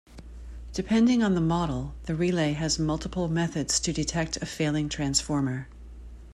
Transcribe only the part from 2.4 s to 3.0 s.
has